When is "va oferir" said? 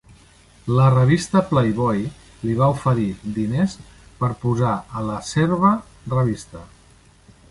2.61-3.05